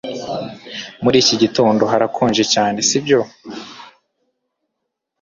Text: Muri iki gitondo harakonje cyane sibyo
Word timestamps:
Muri 1.03 1.17
iki 1.23 1.35
gitondo 1.41 1.83
harakonje 1.91 2.43
cyane 2.53 2.77
sibyo 2.87 3.21